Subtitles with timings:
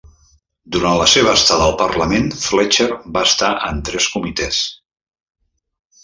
[0.75, 4.63] Durant la seva estada al Parlament, Fletcher va estar en tres comitès.